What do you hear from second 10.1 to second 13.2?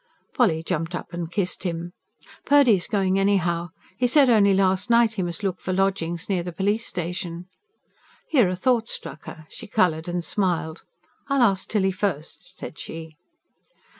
smiled. "I'll ask Tilly first," said she.